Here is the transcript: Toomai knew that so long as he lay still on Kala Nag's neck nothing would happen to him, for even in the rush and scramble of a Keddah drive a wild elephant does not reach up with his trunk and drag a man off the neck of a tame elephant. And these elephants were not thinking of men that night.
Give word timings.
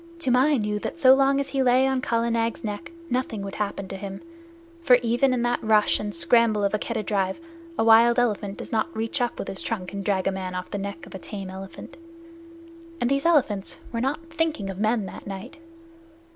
Toomai 0.17 0.57
knew 0.57 0.79
that 0.79 0.97
so 0.97 1.13
long 1.13 1.39
as 1.39 1.49
he 1.49 1.61
lay 1.61 1.83
still 1.83 1.91
on 1.91 2.01
Kala 2.01 2.31
Nag's 2.31 2.63
neck 2.63 2.91
nothing 3.07 3.43
would 3.43 3.53
happen 3.53 3.87
to 3.89 3.95
him, 3.95 4.19
for 4.81 4.95
even 5.03 5.31
in 5.31 5.43
the 5.43 5.59
rush 5.61 5.99
and 5.99 6.11
scramble 6.15 6.63
of 6.63 6.73
a 6.73 6.79
Keddah 6.79 7.03
drive 7.03 7.39
a 7.77 7.83
wild 7.83 8.17
elephant 8.17 8.57
does 8.57 8.71
not 8.71 8.97
reach 8.97 9.21
up 9.21 9.37
with 9.37 9.47
his 9.47 9.61
trunk 9.61 9.93
and 9.93 10.03
drag 10.03 10.25
a 10.25 10.31
man 10.31 10.55
off 10.55 10.71
the 10.71 10.79
neck 10.79 11.05
of 11.05 11.13
a 11.13 11.19
tame 11.19 11.51
elephant. 11.51 11.97
And 12.99 13.11
these 13.11 13.27
elephants 13.27 13.77
were 13.91 14.01
not 14.01 14.25
thinking 14.31 14.71
of 14.71 14.79
men 14.79 15.05
that 15.05 15.27
night. 15.27 15.57